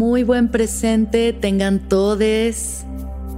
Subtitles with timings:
[0.00, 2.86] Muy buen presente tengan todos.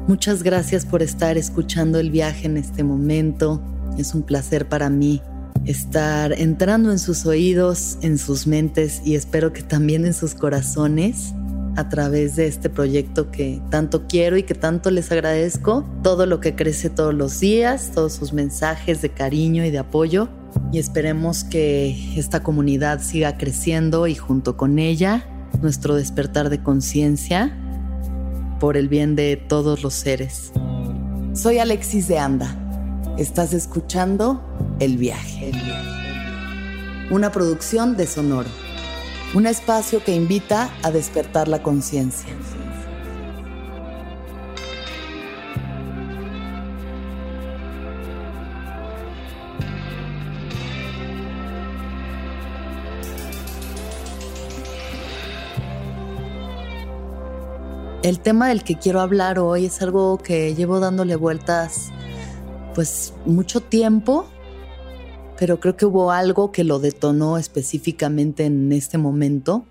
[0.07, 3.61] Muchas gracias por estar escuchando el viaje en este momento.
[3.99, 5.21] Es un placer para mí
[5.65, 11.35] estar entrando en sus oídos, en sus mentes y espero que también en sus corazones
[11.75, 15.85] a través de este proyecto que tanto quiero y que tanto les agradezco.
[16.05, 20.29] Todo lo que crece todos los días, todos sus mensajes de cariño y de apoyo.
[20.73, 25.27] Y esperemos que esta comunidad siga creciendo y junto con ella
[25.63, 27.57] nuestro despertar de conciencia
[28.61, 30.53] por el bien de todos los seres.
[31.35, 32.57] Soy Alexis de Anda.
[33.17, 34.43] Estás escuchando
[34.81, 35.53] El Viaje.
[37.11, 38.49] Una producción de Sonoro.
[39.35, 42.35] Un espacio que invita a despertar la conciencia.
[58.03, 61.91] El tema del que quiero hablar hoy es algo que llevo dándole vueltas
[62.75, 64.29] pues mucho tiempo,
[65.39, 69.67] pero creo que hubo algo que lo detonó específicamente en este momento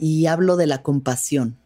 [0.00, 1.56] y hablo de la compasión.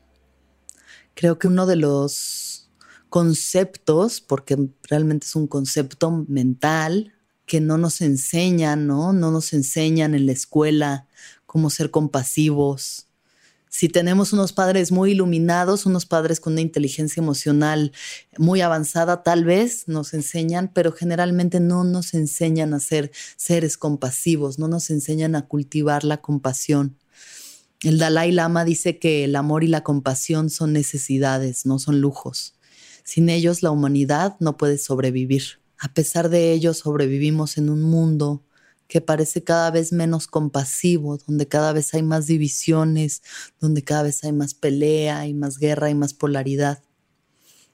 [1.15, 2.69] Creo que uno de los
[3.09, 7.15] conceptos, porque realmente es un concepto mental
[7.47, 9.15] que no nos enseñan, ¿no?
[9.15, 11.07] No nos enseñan en la escuela
[11.47, 13.07] cómo ser compasivos,
[13.75, 17.91] si tenemos unos padres muy iluminados, unos padres con una inteligencia emocional
[18.39, 24.61] muy avanzada, tal vez nos enseñan, pero generalmente no nos enseñan a ser seres compasivos,
[24.61, 26.97] no nos enseñan a cultivar la compasión.
[27.83, 32.55] El Dalai Lama dice que el amor y la compasión son necesidades, no son lujos.
[33.03, 35.59] Sin ellos la humanidad no puede sobrevivir.
[35.81, 38.45] A pesar de ello, sobrevivimos en un mundo
[38.89, 43.23] que parece cada vez menos compasivo, donde cada vez hay más divisiones,
[43.61, 46.83] donde cada vez hay más pelea, hay más guerra, hay más polaridad.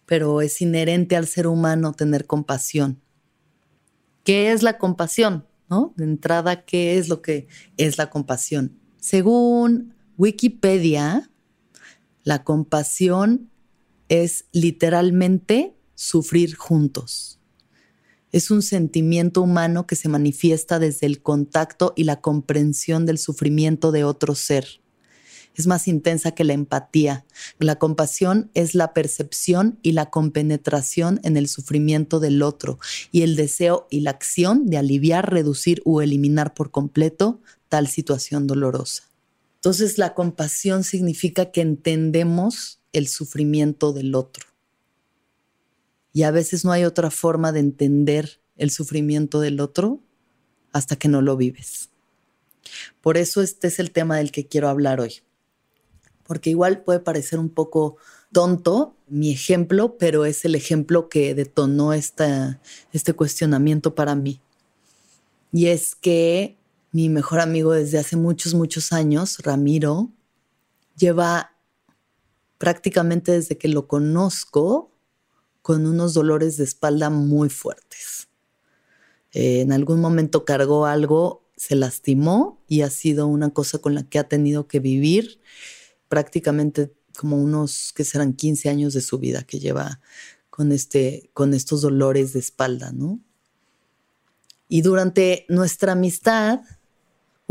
[0.06, 3.00] Pero es inherente al ser humano tener compasión.
[4.25, 5.47] ¿Qué es la compasión?
[5.69, 5.94] ¿No?
[5.97, 8.78] De entrada, ¿qué es lo que es la compasión?
[8.98, 11.31] Según Wikipedia,
[12.25, 13.50] la compasión
[14.09, 17.40] es literalmente sufrir juntos.
[18.33, 23.91] Es un sentimiento humano que se manifiesta desde el contacto y la comprensión del sufrimiento
[23.91, 24.81] de otro ser.
[25.57, 27.27] Es más intensa que la empatía.
[27.59, 32.79] La compasión es la percepción y la compenetración en el sufrimiento del otro
[33.11, 38.47] y el deseo y la acción de aliviar, reducir o eliminar por completo tal situación
[38.47, 39.11] dolorosa.
[39.57, 44.50] Entonces la compasión significa que entendemos el sufrimiento del otro
[46.12, 50.00] y a veces no hay otra forma de entender el sufrimiento del otro
[50.72, 51.91] hasta que no lo vives.
[53.00, 55.22] Por eso este es el tema del que quiero hablar hoy.
[56.26, 57.97] Porque igual puede parecer un poco
[58.32, 62.60] tonto mi ejemplo, pero es el ejemplo que detonó esta,
[62.92, 64.41] este cuestionamiento para mí.
[65.53, 66.56] Y es que
[66.92, 70.10] mi mejor amigo desde hace muchos, muchos años, Ramiro,
[70.97, 71.53] lleva
[72.59, 74.90] prácticamente desde que lo conozco
[75.62, 78.28] con unos dolores de espalda muy fuertes.
[79.32, 84.03] Eh, en algún momento cargó algo, se lastimó y ha sido una cosa con la
[84.09, 85.41] que ha tenido que vivir
[86.09, 90.00] prácticamente como unos que serán 15 años de su vida que lleva
[90.48, 93.21] con, este, con estos dolores de espalda, ¿no?
[94.68, 96.60] Y durante nuestra amistad,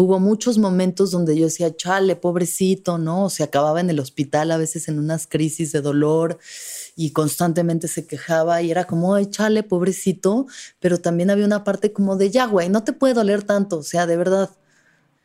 [0.02, 3.30] hubo muchos momentos donde yo decía, chale, pobrecito, ¿no?
[3.30, 6.38] Se acababa en el hospital a veces en unas crisis de dolor
[6.96, 10.48] y constantemente se quejaba y era como, ay, chale, pobrecito,
[10.80, 13.84] pero también había una parte como de, ya, güey, no te puede doler tanto, o
[13.84, 14.50] sea, de verdad,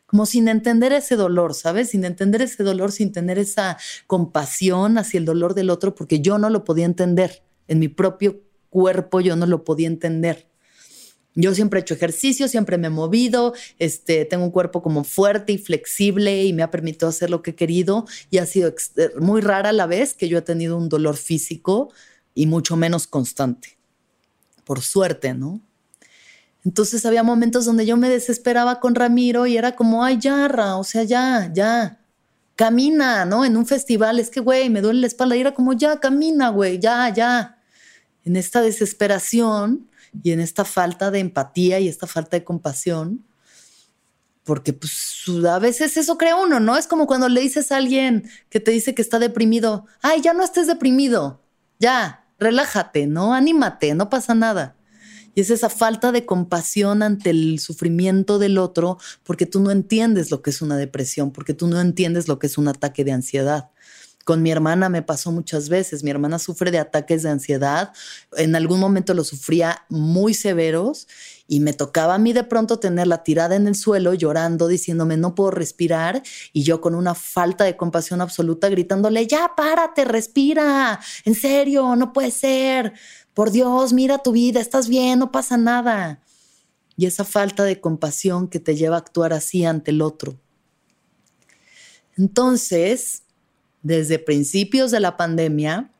[0.07, 1.91] como sin entender ese dolor, ¿sabes?
[1.91, 3.77] Sin entender ese dolor, sin tener esa
[4.07, 8.41] compasión hacia el dolor del otro, porque yo no lo podía entender, en mi propio
[8.69, 10.49] cuerpo yo no lo podía entender.
[11.35, 15.51] Yo siempre he hecho ejercicio, siempre me he movido, este, tengo un cuerpo como fuerte
[15.51, 19.11] y flexible y me ha permitido hacer lo que he querido y ha sido eh,
[19.19, 21.91] muy rara la vez que yo he tenido un dolor físico
[22.33, 23.77] y mucho menos constante.
[24.63, 25.61] Por suerte, ¿no?
[26.63, 30.47] Entonces había momentos donde yo me desesperaba con Ramiro y era como, ay, ya,
[30.77, 31.99] o sea, ya, ya,
[32.55, 33.45] camina, ¿no?
[33.45, 36.49] En un festival, es que, güey, me duele la espalda y era como, ya, camina,
[36.49, 37.61] güey, ya, ya.
[38.23, 39.87] En esta desesperación
[40.23, 43.25] y en esta falta de empatía y esta falta de compasión,
[44.43, 46.77] porque pues a veces eso cree uno, ¿no?
[46.77, 50.33] Es como cuando le dices a alguien que te dice que está deprimido, ay, ya
[50.33, 51.41] no estés deprimido,
[51.79, 53.33] ya, relájate, ¿no?
[53.33, 54.75] Anímate, no pasa nada.
[55.33, 60.31] Y es esa falta de compasión ante el sufrimiento del otro porque tú no entiendes
[60.31, 63.11] lo que es una depresión, porque tú no entiendes lo que es un ataque de
[63.11, 63.71] ansiedad.
[64.25, 66.03] Con mi hermana me pasó muchas veces.
[66.03, 67.93] Mi hermana sufre de ataques de ansiedad.
[68.35, 71.07] En algún momento lo sufría muy severos
[71.47, 75.35] y me tocaba a mí de pronto tenerla tirada en el suelo llorando, diciéndome no
[75.35, 76.23] puedo respirar
[76.53, 82.11] y yo con una falta de compasión absoluta gritándole, ya párate, respira, en serio, no
[82.11, 82.93] puede ser,
[83.35, 86.19] por Dios, mira tu vida, estás bien, no pasa nada.
[86.97, 90.39] Y esa falta de compasión que te lleva a actuar así ante el otro.
[92.17, 93.24] Entonces,
[93.85, 95.91] desde principios de la pandemia,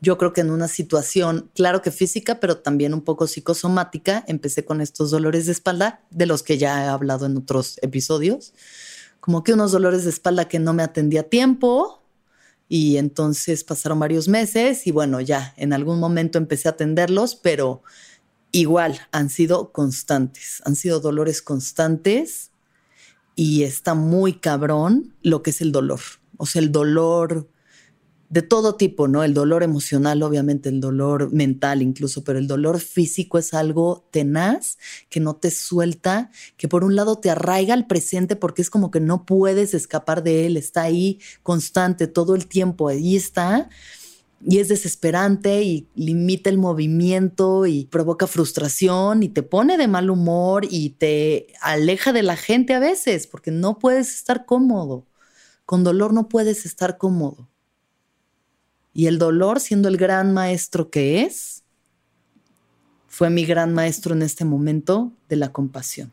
[0.00, 4.64] yo creo que en una situación, claro que física, pero también un poco psicosomática, empecé
[4.64, 8.54] con estos dolores de espalda, de los que ya he hablado en otros episodios,
[9.20, 12.02] como que unos dolores de espalda que no me atendía a tiempo.
[12.70, 17.82] Y entonces pasaron varios meses y bueno, ya en algún momento empecé a atenderlos, pero
[18.50, 22.52] igual han sido constantes, han sido dolores constantes
[23.34, 26.00] y está muy cabrón lo que es el dolor
[26.40, 27.48] o sea, el dolor
[28.30, 29.24] de todo tipo, ¿no?
[29.24, 34.78] El dolor emocional, obviamente, el dolor mental incluso, pero el dolor físico es algo tenaz
[35.10, 38.90] que no te suelta, que por un lado te arraiga al presente porque es como
[38.90, 43.68] que no puedes escapar de él, está ahí constante todo el tiempo, ahí está.
[44.42, 50.08] Y es desesperante y limita el movimiento y provoca frustración y te pone de mal
[50.08, 55.09] humor y te aleja de la gente a veces porque no puedes estar cómodo.
[55.70, 57.48] Con dolor no puedes estar cómodo.
[58.92, 61.62] Y el dolor, siendo el gran maestro que es,
[63.06, 66.12] fue mi gran maestro en este momento de la compasión.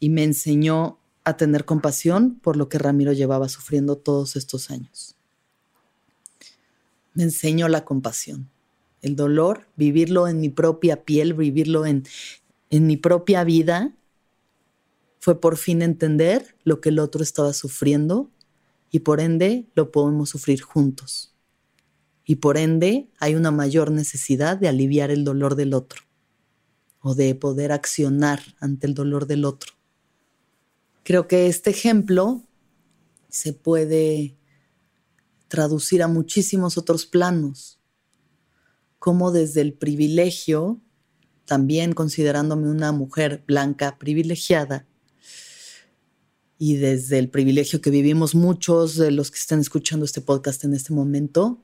[0.00, 5.14] Y me enseñó a tener compasión por lo que Ramiro llevaba sufriendo todos estos años.
[7.12, 8.48] Me enseñó la compasión,
[9.02, 12.04] el dolor, vivirlo en mi propia piel, vivirlo en,
[12.70, 13.92] en mi propia vida
[15.24, 18.30] fue por fin entender lo que el otro estaba sufriendo
[18.90, 21.34] y por ende lo podemos sufrir juntos.
[22.26, 26.02] Y por ende hay una mayor necesidad de aliviar el dolor del otro
[27.00, 29.72] o de poder accionar ante el dolor del otro.
[31.04, 32.44] Creo que este ejemplo
[33.30, 34.36] se puede
[35.48, 37.80] traducir a muchísimos otros planos,
[38.98, 40.82] como desde el privilegio,
[41.46, 44.86] también considerándome una mujer blanca privilegiada,
[46.58, 50.74] y desde el privilegio que vivimos muchos de los que están escuchando este podcast en
[50.74, 51.60] este momento,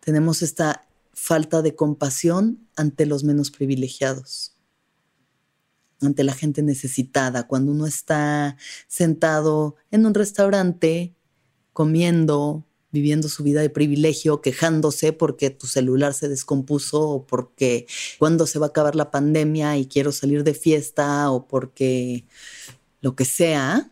[0.00, 4.56] tenemos esta falta de compasión ante los menos privilegiados,
[6.00, 7.46] ante la gente necesitada.
[7.46, 8.56] Cuando uno está
[8.88, 11.14] sentado en un restaurante,
[11.72, 17.86] comiendo, viviendo su vida de privilegio, quejándose porque tu celular se descompuso o porque
[18.18, 22.24] cuando se va a acabar la pandemia y quiero salir de fiesta o porque
[23.04, 23.90] lo que sea,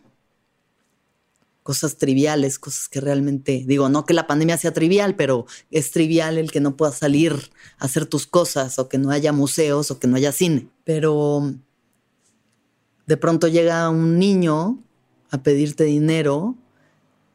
[1.61, 6.39] cosas triviales, cosas que realmente, digo, no que la pandemia sea trivial, pero es trivial
[6.39, 9.99] el que no puedas salir a hacer tus cosas o que no haya museos o
[9.99, 10.67] que no haya cine.
[10.83, 11.53] Pero
[13.05, 14.79] de pronto llega un niño
[15.29, 16.55] a pedirte dinero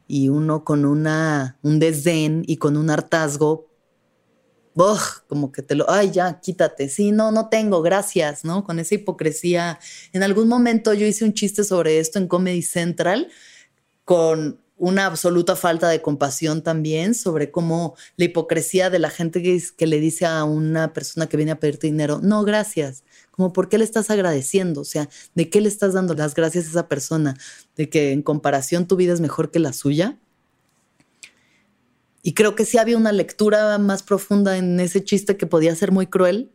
[0.09, 3.68] y uno con una, un desdén y con un hartazgo
[5.27, 6.89] como que te lo, ay, ya, quítate.
[6.89, 8.65] Sí, no, no tengo, gracias, ¿no?
[8.65, 9.79] Con esa hipocresía.
[10.13, 13.29] En algún momento yo hice un chiste sobre esto en Comedy Central
[14.05, 19.61] con una absoluta falta de compasión también sobre cómo la hipocresía de la gente que,
[19.77, 23.03] que, le dice a una persona que viene a pedirte dinero, no, gracias.
[23.33, 24.83] Como, ¿por qué le estás agradeciendo?
[24.83, 27.37] O sea, ¿de qué le estás dando las gracias a esa persona?
[27.77, 30.19] ¿De que en comparación tu vida es mejor que la suya?
[32.23, 35.93] Y creo que sí había una lectura más profunda en ese chiste que podía ser
[35.93, 36.53] muy cruel.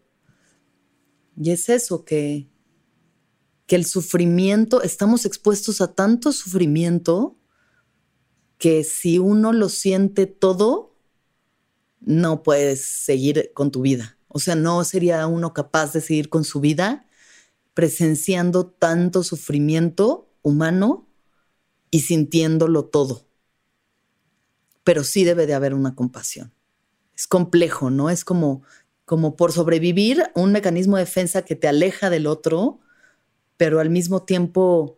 [1.37, 2.49] Y es eso, que,
[3.65, 7.37] que el sufrimiento, estamos expuestos a tanto sufrimiento
[8.57, 10.95] que si uno lo siente todo,
[12.01, 14.17] no puedes seguir con tu vida.
[14.27, 17.07] O sea, no sería uno capaz de seguir con su vida
[17.73, 21.07] presenciando tanto sufrimiento humano
[21.89, 23.32] y sintiéndolo todo
[24.83, 26.53] pero sí debe de haber una compasión.
[27.15, 28.09] Es complejo, ¿no?
[28.09, 28.63] Es como,
[29.05, 32.79] como por sobrevivir, un mecanismo de defensa que te aleja del otro,
[33.57, 34.97] pero al mismo tiempo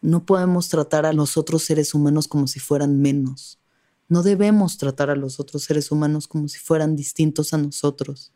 [0.00, 3.58] no podemos tratar a los otros seres humanos como si fueran menos.
[4.08, 8.32] No debemos tratar a los otros seres humanos como si fueran distintos a nosotros,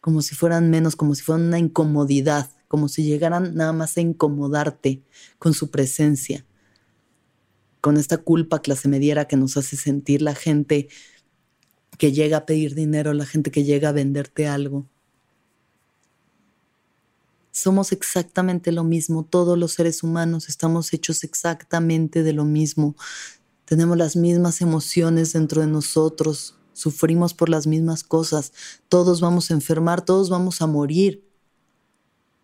[0.00, 4.02] como si fueran menos, como si fueran una incomodidad, como si llegaran nada más a
[4.02, 5.02] incomodarte
[5.38, 6.46] con su presencia,
[7.80, 10.88] con esta culpa clase mediera que nos hace sentir la gente
[11.98, 14.86] que llega a pedir dinero, la gente que llega a venderte algo.
[17.50, 22.94] Somos exactamente lo mismo, todos los seres humanos estamos hechos exactamente de lo mismo.
[23.64, 28.52] Tenemos las mismas emociones dentro de nosotros, sufrimos por las mismas cosas,
[28.88, 31.28] todos vamos a enfermar, todos vamos a morir.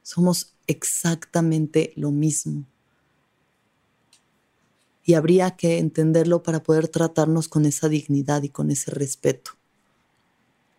[0.02, 2.66] Somos exactamente lo mismo.
[5.04, 9.52] Y habría que entenderlo para poder tratarnos con esa dignidad y con ese respeto.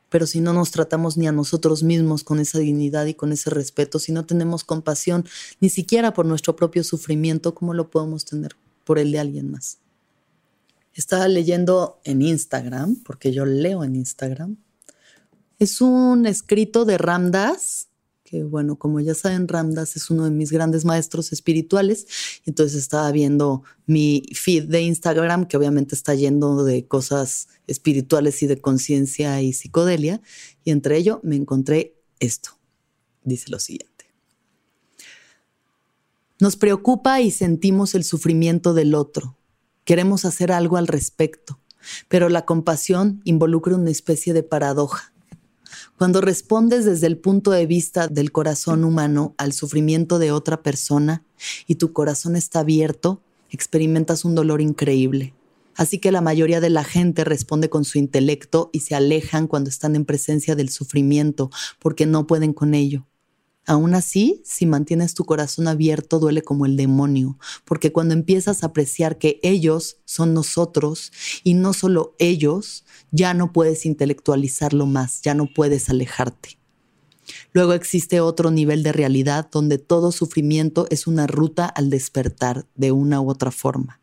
[0.09, 3.49] Pero si no nos tratamos ni a nosotros mismos con esa dignidad y con ese
[3.49, 5.25] respeto, si no tenemos compasión
[5.59, 9.79] ni siquiera por nuestro propio sufrimiento, ¿cómo lo podemos tener por el de alguien más?
[10.93, 14.55] Estaba leyendo en Instagram, porque yo leo en Instagram.
[15.59, 17.89] Es un escrito de Ramdas,
[18.25, 22.07] que bueno, como ya saben, Ramdas es uno de mis grandes maestros espirituales.
[22.45, 28.47] Entonces estaba viendo mi feed de Instagram, que obviamente está yendo de cosas espirituales y
[28.47, 30.21] de conciencia y psicodelia.
[30.65, 32.49] Y entre ello me encontré esto.
[33.23, 34.05] Dice lo siguiente.
[36.41, 39.37] Nos preocupa y sentimos el sufrimiento del otro
[39.85, 41.59] Queremos hacer algo al respecto,
[42.09, 45.13] pero la compasión involucra una especie de paradoja.
[45.97, 51.23] Cuando respondes desde el punto de vista del corazón humano al sufrimiento de otra persona
[51.67, 55.33] y tu corazón está abierto, experimentas un dolor increíble.
[55.73, 59.69] Así que la mayoría de la gente responde con su intelecto y se alejan cuando
[59.69, 61.49] están en presencia del sufrimiento
[61.79, 63.05] porque no pueden con ello.
[63.67, 68.67] Aún así, si mantienes tu corazón abierto, duele como el demonio, porque cuando empiezas a
[68.67, 71.11] apreciar que ellos son nosotros
[71.43, 76.59] y no solo ellos, ya no puedes intelectualizarlo más, ya no puedes alejarte.
[77.53, 82.91] Luego existe otro nivel de realidad donde todo sufrimiento es una ruta al despertar de
[82.91, 83.99] una u otra forma,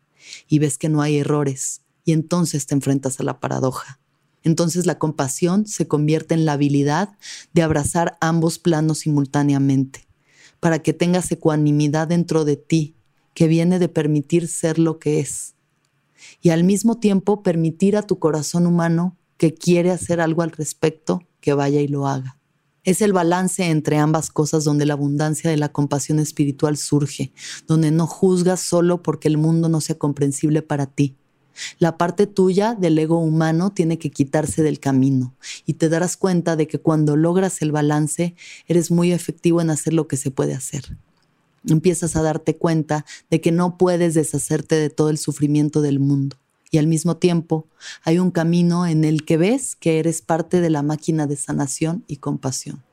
[0.49, 4.01] y ves que no hay errores, y entonces te enfrentas a la paradoja.
[4.43, 7.17] Entonces la compasión se convierte en la habilidad
[7.53, 10.07] de abrazar ambos planos simultáneamente,
[10.59, 12.95] para que tengas ecuanimidad dentro de ti,
[13.33, 15.55] que viene de permitir ser lo que es,
[16.41, 21.21] y al mismo tiempo permitir a tu corazón humano que quiere hacer algo al respecto,
[21.41, 22.37] que vaya y lo haga.
[22.83, 27.31] Es el balance entre ambas cosas donde la abundancia de la compasión espiritual surge,
[27.65, 31.15] donde no juzgas solo porque el mundo no sea comprensible para ti,
[31.79, 35.33] la parte tuya del ego humano tiene que quitarse del camino
[35.65, 38.35] y te darás cuenta de que cuando logras el balance
[38.67, 40.97] eres muy efectivo en hacer lo que se puede hacer.
[41.67, 46.37] Empiezas a darte cuenta de que no puedes deshacerte de todo el sufrimiento del mundo
[46.71, 47.67] y al mismo tiempo
[48.03, 52.03] hay un camino en el que ves que eres parte de la máquina de sanación
[52.07, 52.83] y compasión.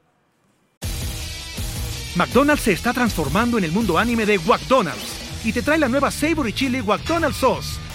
[2.15, 5.15] McDonald's se está transformando en el mundo anime de McDonald's
[5.45, 7.90] y te trae la nueva Savory Chili McDonald's Sauce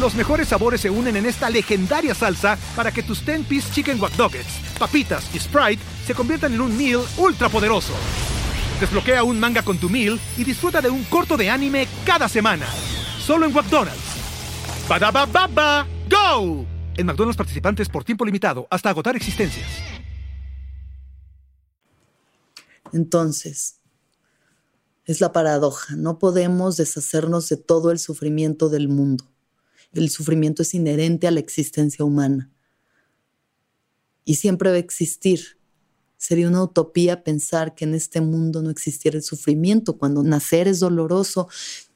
[0.00, 4.12] los mejores sabores se unen en esta legendaria salsa para que tus 10-piece chicken wack
[4.78, 7.92] papitas y Sprite se conviertan en un meal ultra poderoso.
[8.80, 12.66] Desbloquea un manga con tu meal y disfruta de un corto de anime cada semana.
[13.18, 13.98] Solo en McDonald's.
[14.88, 16.64] baba ¡Go!
[16.96, 19.68] En McDonald's participantes por tiempo limitado hasta agotar existencias.
[22.92, 23.80] Entonces,
[25.04, 25.96] es la paradoja.
[25.96, 29.24] No podemos deshacernos de todo el sufrimiento del mundo
[29.92, 32.50] el sufrimiento es inherente a la existencia humana.
[34.24, 35.58] Y siempre va a existir.
[36.16, 40.80] Sería una utopía pensar que en este mundo no existiera el sufrimiento, cuando nacer es
[40.80, 41.48] doloroso,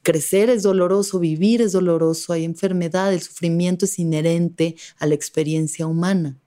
[0.03, 5.87] crecer es doloroso, vivir es doloroso, hay enfermedad, el sufrimiento es inherente a la experiencia
[5.87, 6.39] humana.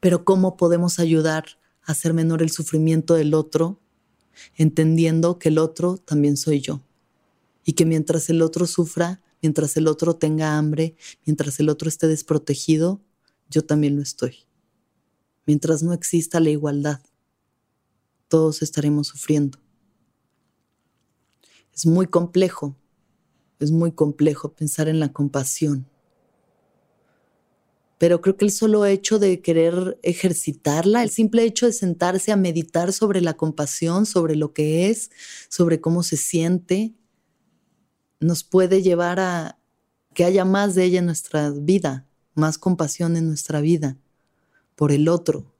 [0.00, 1.44] Pero ¿cómo podemos ayudar
[1.82, 3.78] a hacer menor el sufrimiento del otro,
[4.56, 6.80] entendiendo que el otro también soy yo?
[7.64, 12.08] Y que mientras el otro sufra, mientras el otro tenga hambre, mientras el otro esté
[12.08, 13.00] desprotegido,
[13.48, 14.38] yo también lo estoy.
[15.46, 17.00] Mientras no exista la igualdad,
[18.26, 19.60] todos estaremos sufriendo.
[21.72, 22.74] Es muy complejo,
[23.60, 25.86] es muy complejo pensar en la compasión.
[27.98, 32.36] Pero creo que el solo hecho de querer ejercitarla, el simple hecho de sentarse a
[32.36, 35.12] meditar sobre la compasión, sobre lo que es,
[35.48, 36.96] sobre cómo se siente,
[38.20, 39.58] nos puede llevar a
[40.14, 43.96] que haya más de ella en nuestra vida, más compasión en nuestra vida,
[44.74, 45.52] por el otro.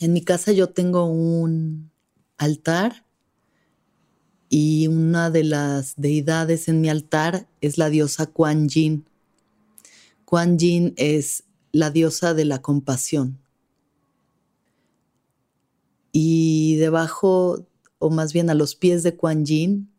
[0.00, 1.90] En mi casa yo tengo un
[2.36, 3.04] altar
[4.48, 9.04] y una de las deidades en mi altar es la diosa Kuan Yin.
[10.24, 13.38] Kuan Yin es la diosa de la compasión.
[16.12, 17.66] Y debajo,
[17.98, 19.90] o más bien a los pies de Kuan Yin,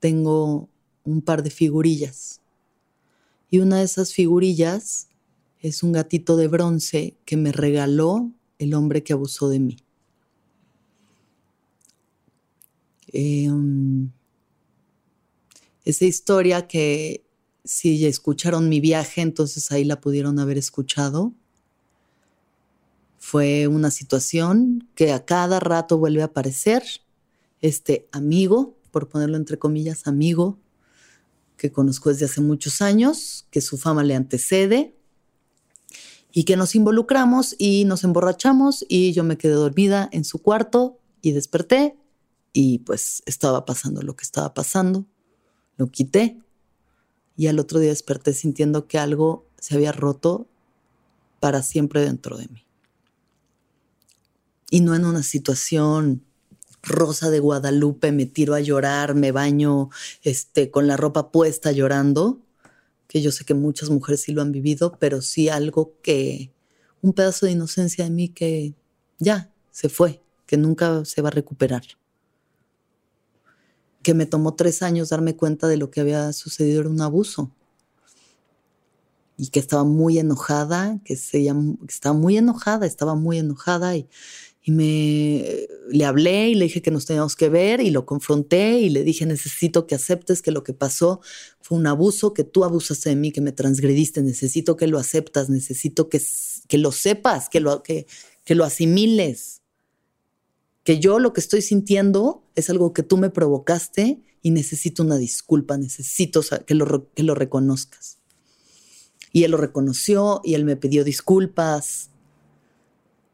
[0.00, 0.68] tengo
[1.04, 2.40] un par de figurillas.
[3.50, 5.08] Y una de esas figurillas
[5.60, 9.76] es un gatito de bronce que me regaló el hombre que abusó de mí.
[13.12, 14.10] Em,
[15.84, 17.24] esa historia que
[17.64, 21.32] si escucharon mi viaje, entonces ahí la pudieron haber escuchado.
[23.18, 26.84] Fue una situación que a cada rato vuelve a aparecer.
[27.60, 30.58] Este amigo, por ponerlo entre comillas, amigo,
[31.58, 34.96] que conozco desde hace muchos años, que su fama le antecede,
[36.32, 40.98] y que nos involucramos y nos emborrachamos y yo me quedé dormida en su cuarto
[41.20, 41.98] y desperté
[42.54, 45.04] y pues estaba pasando lo que estaba pasando.
[45.76, 46.38] Lo quité
[47.36, 50.46] y al otro día desperté sintiendo que algo se había roto
[51.38, 52.64] para siempre dentro de mí.
[54.70, 56.24] Y no en una situación
[56.86, 59.90] rosa de Guadalupe, me tiro a llorar, me baño
[60.22, 62.40] este, con la ropa puesta llorando,
[63.08, 66.50] que yo sé que muchas mujeres sí lo han vivido, pero sí algo que,
[67.02, 68.74] un pedazo de inocencia de mí que
[69.18, 71.82] ya se fue, que nunca se va a recuperar.
[74.02, 77.50] Que me tomó tres años darme cuenta de lo que había sucedido era un abuso.
[79.36, 81.46] Y que estaba muy enojada, que, se,
[81.88, 84.08] estaba muy enojada, estaba muy enojada y,
[84.68, 88.80] y me le hablé y le dije que nos teníamos que ver y lo confronté
[88.80, 91.20] y le dije necesito que aceptes que lo que pasó
[91.60, 95.48] fue un abuso, que tú abusaste de mí, que me transgrediste, necesito que lo aceptas,
[95.48, 96.20] necesito que,
[96.66, 98.08] que lo sepas, que lo, que,
[98.44, 99.62] que lo asimiles,
[100.82, 105.16] que yo lo que estoy sintiendo es algo que tú me provocaste y necesito una
[105.16, 108.18] disculpa, necesito que lo, que lo reconozcas.
[109.32, 112.10] Y él lo reconoció y él me pidió disculpas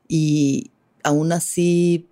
[0.09, 2.09] y, aún así,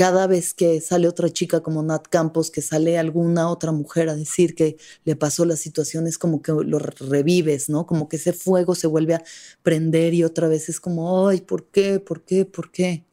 [0.00, 4.14] cada vez que sale otra chica como Nat Campos, que sale alguna otra mujer a
[4.14, 7.86] decir que le pasó la situación, es como que lo revives, ¿no?
[7.86, 9.22] Como que ese fuego se vuelve a
[9.62, 12.00] prender y otra vez es como, ay, ¿por qué?
[12.00, 12.46] ¿Por qué?
[12.46, 13.04] ¿Por qué?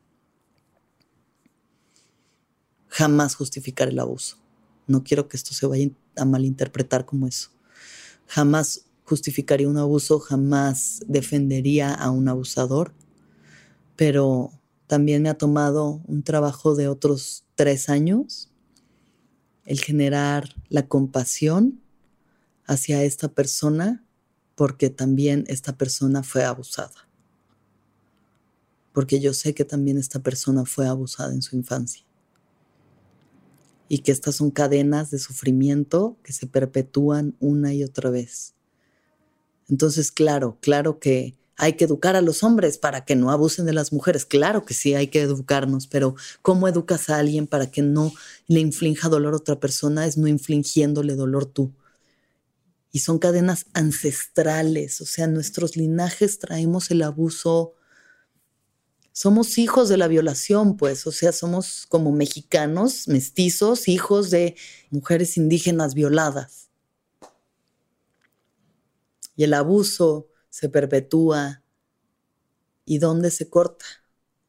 [2.87, 4.37] Jamás justificar el abuso.
[4.87, 7.49] No quiero que esto se vaya a malinterpretar como eso.
[8.27, 12.93] Jamás justificaría un abuso, jamás defendería a un abusador
[13.97, 14.51] pero
[14.85, 18.49] también me ha tomado un trabajo de otros tres años
[19.65, 21.81] el generar la compasión
[22.65, 24.05] hacia esta persona
[24.55, 27.09] porque también esta persona fue abusada.
[28.93, 32.03] Porque yo sé que también esta persona fue abusada en su infancia.
[33.89, 38.53] Y que estas son cadenas de sufrimiento que se perpetúan una y otra vez.
[39.69, 43.73] Entonces, claro, claro que hay que educar a los hombres para que no abusen de
[43.73, 44.25] las mujeres.
[44.25, 48.13] Claro que sí, hay que educarnos, pero ¿cómo educas a alguien para que no
[48.47, 50.05] le inflinja dolor a otra persona?
[50.05, 51.73] Es no infligiéndole dolor tú.
[52.91, 57.73] Y son cadenas ancestrales, o sea, nuestros linajes traemos el abuso.
[59.11, 64.55] Somos hijos de la violación, pues, o sea, somos como mexicanos, mestizos, hijos de
[64.91, 66.69] mujeres indígenas violadas.
[69.35, 71.61] Y el abuso se perpetúa
[72.83, 73.85] y dónde se corta,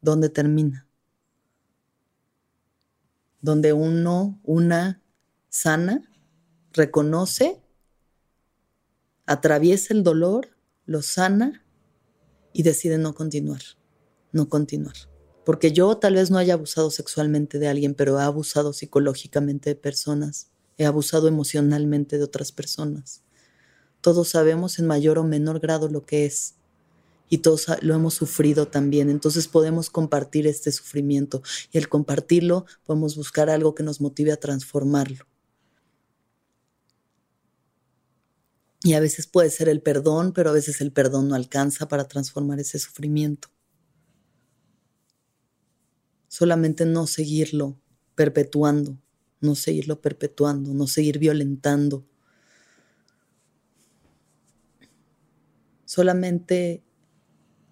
[0.00, 0.88] dónde termina.
[3.42, 5.02] Donde uno, una
[5.50, 6.10] sana,
[6.72, 7.62] reconoce,
[9.26, 11.62] atraviesa el dolor, lo sana
[12.54, 13.60] y decide no continuar,
[14.32, 14.96] no continuar.
[15.44, 19.76] Porque yo tal vez no haya abusado sexualmente de alguien, pero he abusado psicológicamente de
[19.76, 23.27] personas, he abusado emocionalmente de otras personas
[24.08, 26.54] todos sabemos en mayor o menor grado lo que es
[27.28, 29.10] y todos lo hemos sufrido también.
[29.10, 31.42] Entonces podemos compartir este sufrimiento
[31.72, 35.26] y al compartirlo podemos buscar algo que nos motive a transformarlo.
[38.82, 42.08] Y a veces puede ser el perdón, pero a veces el perdón no alcanza para
[42.08, 43.48] transformar ese sufrimiento.
[46.28, 47.78] Solamente no seguirlo
[48.14, 48.98] perpetuando,
[49.42, 52.07] no seguirlo perpetuando, no seguir violentando,
[55.88, 56.82] Solamente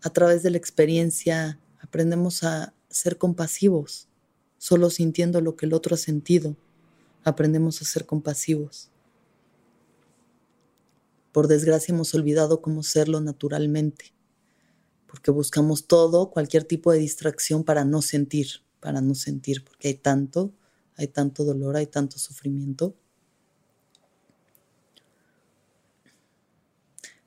[0.00, 4.08] a través de la experiencia aprendemos a ser compasivos.
[4.56, 6.56] Solo sintiendo lo que el otro ha sentido,
[7.24, 8.90] aprendemos a ser compasivos.
[11.30, 14.14] Por desgracia hemos olvidado cómo serlo naturalmente.
[15.06, 19.94] porque buscamos todo, cualquier tipo de distracción para no sentir, para no sentir, porque hay
[19.94, 20.54] tanto,
[20.96, 22.94] hay tanto dolor, hay tanto sufrimiento.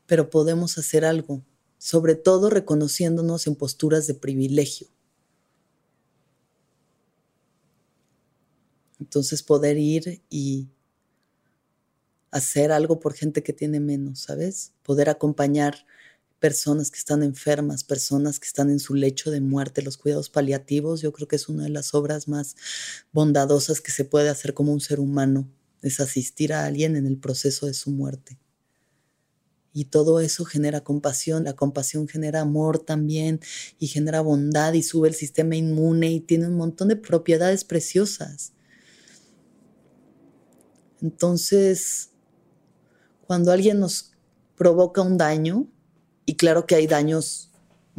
[0.10, 1.46] Pero podemos hacer algo,
[1.78, 4.88] sobre todo reconociéndonos en posturas de privilegio.
[9.00, 10.68] Entonces poder ir y
[12.32, 14.74] hacer algo por gente que tiene menos, ¿sabes?
[14.82, 15.86] Poder acompañar
[16.40, 21.02] personas que están enfermas, personas que están en su lecho de muerte, los cuidados paliativos,
[21.02, 22.56] yo creo que es una de las obras más
[23.12, 25.48] bondadosas que se puede hacer como un ser humano,
[25.84, 28.40] es asistir a alguien en el proceso de su muerte.
[29.74, 33.40] Y todo eso genera compasión, la compasión genera amor también
[33.78, 38.54] y genera bondad y sube el sistema inmune y tiene un montón de propiedades preciosas.
[41.02, 42.10] Entonces,
[43.28, 44.12] cuando alguien nos
[44.58, 45.68] provoca un daño,
[46.26, 47.49] y claro que hay daños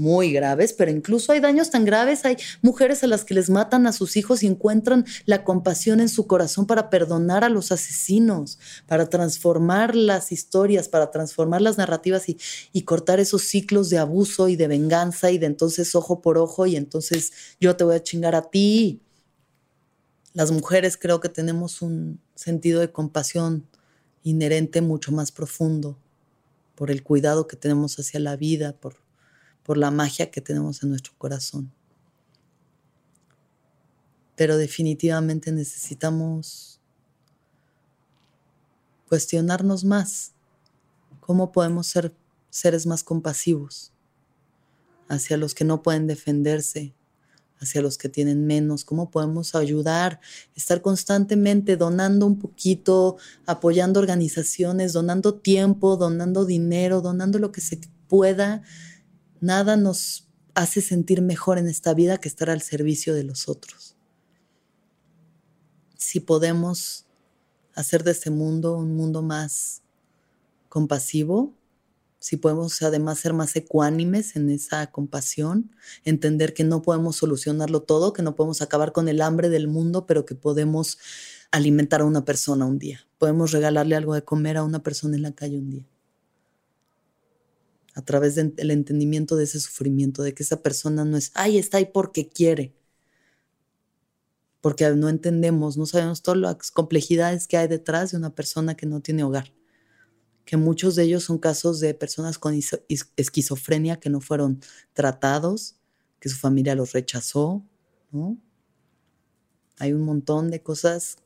[0.00, 3.86] muy graves, pero incluso hay daños tan graves, hay mujeres a las que les matan
[3.86, 8.58] a sus hijos y encuentran la compasión en su corazón para perdonar a los asesinos,
[8.86, 12.38] para transformar las historias, para transformar las narrativas y,
[12.72, 16.64] y cortar esos ciclos de abuso y de venganza y de entonces ojo por ojo
[16.64, 19.02] y entonces yo te voy a chingar a ti.
[20.32, 23.66] Las mujeres creo que tenemos un sentido de compasión
[24.22, 25.98] inherente mucho más profundo,
[26.74, 28.96] por el cuidado que tenemos hacia la vida, por,
[29.62, 31.72] por la magia que tenemos en nuestro corazón.
[34.36, 36.80] Pero definitivamente necesitamos
[39.08, 40.32] cuestionarnos más
[41.20, 42.14] cómo podemos ser
[42.48, 43.92] seres más compasivos
[45.08, 46.94] hacia los que no pueden defenderse,
[47.58, 50.20] hacia los que tienen menos, cómo podemos ayudar,
[50.54, 57.80] estar constantemente donando un poquito, apoyando organizaciones, donando tiempo, donando dinero, donando lo que se
[58.08, 58.62] pueda.
[59.40, 63.96] Nada nos hace sentir mejor en esta vida que estar al servicio de los otros.
[65.96, 67.06] Si podemos
[67.74, 69.82] hacer de este mundo un mundo más
[70.68, 71.54] compasivo,
[72.18, 75.74] si podemos además ser más ecuánimes en esa compasión,
[76.04, 80.04] entender que no podemos solucionarlo todo, que no podemos acabar con el hambre del mundo,
[80.04, 80.98] pero que podemos
[81.50, 83.00] alimentar a una persona un día.
[83.16, 85.86] Podemos regalarle algo de comer a una persona en la calle un día.
[88.00, 91.76] A través del entendimiento de ese sufrimiento, de que esa persona no es, ay, está
[91.76, 92.74] ahí porque quiere.
[94.62, 98.86] Porque no entendemos, no sabemos todas las complejidades que hay detrás de una persona que
[98.86, 99.52] no tiene hogar
[100.50, 102.58] que muchos de ellos son casos de personas con
[103.16, 104.60] esquizofrenia que no fueron
[104.94, 105.76] tratados,
[106.18, 107.64] que su familia los rechazó,
[108.10, 108.36] ¿no?
[109.78, 111.18] Hay un montón de cosas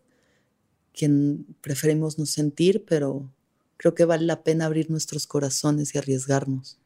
[0.92, 1.08] que
[1.62, 3.32] preferimos no sentir, pero
[3.84, 6.78] creo que vale la pena abrir nuestros corazones y arriesgarnos.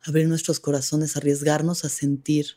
[0.00, 2.56] Abrir nuestros corazones, arriesgarnos a sentir,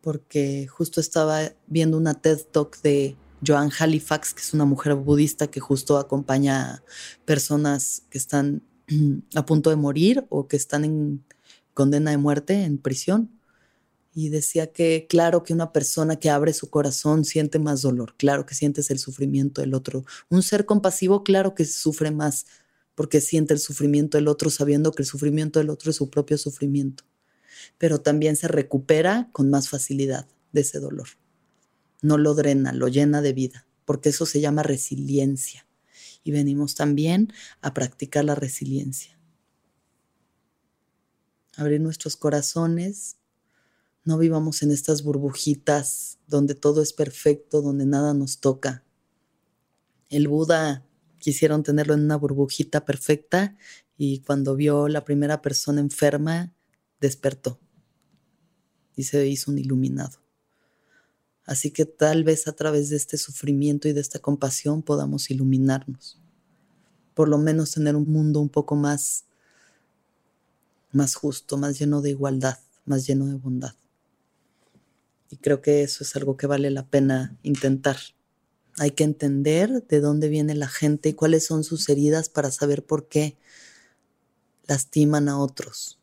[0.00, 5.46] porque justo estaba viendo una TED Talk de Joan Halifax, que es una mujer budista
[5.46, 6.82] que justo acompaña a
[7.24, 8.64] personas que están
[9.36, 11.24] a punto de morir o que están en
[11.72, 13.30] condena de muerte en prisión.
[14.18, 18.46] Y decía que claro que una persona que abre su corazón siente más dolor, claro
[18.46, 20.04] que sientes el sufrimiento del otro.
[20.28, 22.46] Un ser compasivo, claro que sufre más
[22.96, 26.36] porque siente el sufrimiento del otro sabiendo que el sufrimiento del otro es su propio
[26.36, 27.04] sufrimiento.
[27.78, 31.08] Pero también se recupera con más facilidad de ese dolor
[32.00, 35.66] no lo drena, lo llena de vida, porque eso se llama resiliencia.
[36.24, 39.18] Y venimos también a practicar la resiliencia.
[41.56, 43.16] Abrir nuestros corazones,
[44.08, 48.82] no vivamos en estas burbujitas donde todo es perfecto, donde nada nos toca.
[50.08, 50.82] El Buda
[51.18, 53.54] quisieron tenerlo en una burbujita perfecta
[53.98, 56.54] y cuando vio la primera persona enferma,
[57.02, 57.60] despertó
[58.96, 60.22] y se hizo un iluminado.
[61.44, 66.18] Así que tal vez a través de este sufrimiento y de esta compasión podamos iluminarnos.
[67.12, 69.26] Por lo menos tener un mundo un poco más,
[70.92, 73.74] más justo, más lleno de igualdad, más lleno de bondad.
[75.30, 77.96] Y creo que eso es algo que vale la pena intentar.
[78.78, 82.84] Hay que entender de dónde viene la gente y cuáles son sus heridas para saber
[82.84, 83.36] por qué
[84.66, 85.98] lastiman a otros,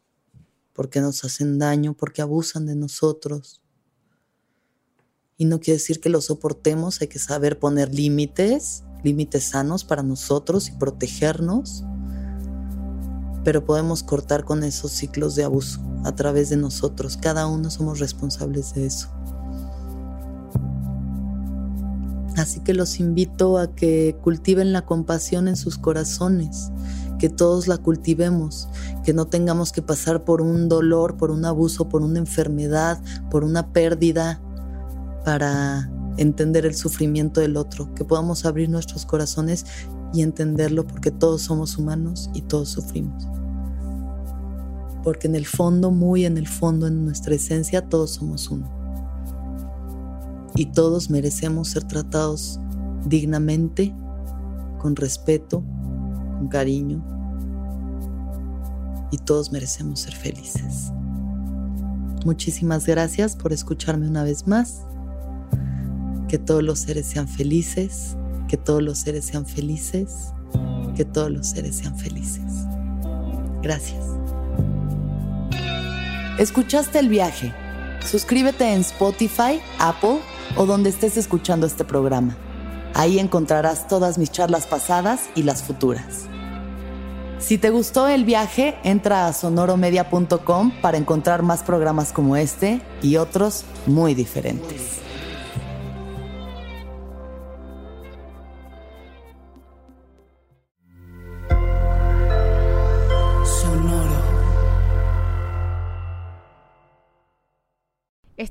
[0.74, 3.62] por qué nos hacen daño, por qué abusan de nosotros
[5.38, 10.04] y no quiere decir que lo soportemos, hay que saber poner límites, límites sanos para
[10.04, 11.84] nosotros y protegernos,
[13.46, 17.16] pero podemos cortar con esos ciclos de abuso a través de nosotros.
[17.16, 19.08] Cada uno somos responsables de eso.
[22.36, 26.72] Así que los invito a que cultiven la compasión en sus corazones,
[27.20, 28.68] que todos la cultivemos,
[29.06, 33.44] que no tengamos que pasar por un dolor, por un abuso, por una enfermedad, por
[33.44, 34.42] una pérdida
[35.24, 39.66] para entender el sufrimiento del otro, que podamos abrir nuestros corazones
[40.16, 43.28] y entenderlo porque todos somos humanos y todos sufrimos.
[45.04, 48.68] Porque en el fondo, muy en el fondo, en nuestra esencia, todos somos uno.
[50.56, 52.60] Y todos merecemos ser tratados
[53.06, 53.94] dignamente,
[54.80, 55.62] con respeto,
[56.38, 57.04] con cariño.
[59.12, 60.92] Y todos merecemos ser felices.
[62.26, 64.82] Muchísimas gracias por escucharme una vez más.
[66.30, 68.18] Que todos los seres sean felices,
[68.56, 70.32] que todos los seres sean felices,
[70.96, 72.64] que todos los seres sean felices.
[73.62, 74.02] Gracias.
[76.40, 77.54] ¿Escuchaste el viaje?
[78.10, 80.20] Suscríbete en Spotify, Apple
[80.56, 82.38] o donde estés escuchando este programa.
[82.94, 86.28] Ahí encontrarás todas mis charlas pasadas y las futuras.
[87.40, 93.18] Si te gustó el viaje, entra a sonoromedia.com para encontrar más programas como este y
[93.18, 95.05] otros muy diferentes.